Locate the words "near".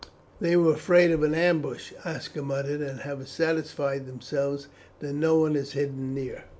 6.15-6.45